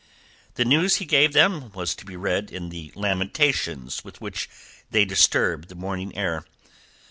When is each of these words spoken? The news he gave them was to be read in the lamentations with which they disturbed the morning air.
The 0.55 0.65
news 0.65 0.95
he 0.95 1.05
gave 1.05 1.31
them 1.33 1.71
was 1.73 1.93
to 1.93 2.05
be 2.05 2.15
read 2.15 2.49
in 2.49 2.69
the 2.69 2.91
lamentations 2.95 4.03
with 4.03 4.19
which 4.19 4.49
they 4.89 5.05
disturbed 5.05 5.69
the 5.69 5.75
morning 5.75 6.17
air. 6.17 6.43